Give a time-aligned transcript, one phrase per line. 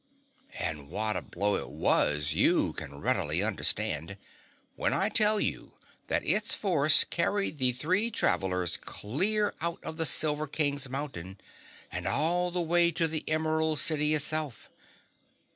[0.57, 4.17] And what a blow it was you can readily understand,
[4.75, 5.73] when I tell you
[6.07, 11.37] that its force carried the three travelers clear out of the Silver King's Mountain
[11.91, 14.71] and all the way to the Emerald City itself.